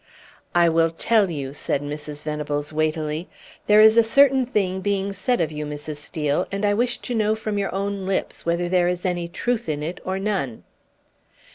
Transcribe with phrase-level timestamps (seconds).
[0.55, 2.23] "I will tell you," said Mrs.
[2.23, 3.29] Venables, weightily.
[3.67, 5.97] "There is a certain thing being said of you, Mrs.
[5.97, 9.69] Steel; and I wish to know from your own lips whether there is any truth
[9.69, 10.63] in it or none."